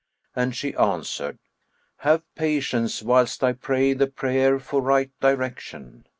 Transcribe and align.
And 0.35 0.55
she 0.55 0.73
answered, 0.77 1.37
"Have 1.97 2.23
patience 2.33 3.03
whilst 3.03 3.43
I 3.43 3.53
pray 3.53 3.93
the 3.93 4.07
prayer 4.07 4.57
for 4.59 4.81
right 4.81 5.11
direction." 5.19 6.05